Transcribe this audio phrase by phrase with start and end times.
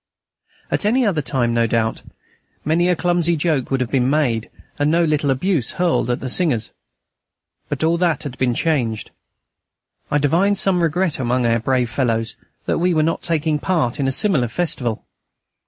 [0.71, 2.01] At any other time, no doubt,
[2.65, 6.27] many a clumsy joke would have been made, and no little abuse hurled at the
[6.27, 6.71] singers.
[7.69, 9.11] But all that has been changed.
[10.09, 12.35] I divined some regret among our brave fellows
[12.65, 15.05] that we were not taking part in a similar festival.